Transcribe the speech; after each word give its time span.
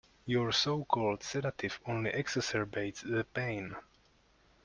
Your 0.25 0.51
so-called 0.51 1.21
sedative 1.21 1.79
only 1.85 2.09
exacerbates 2.09 3.01
the 3.03 3.23
pain. 3.23 3.75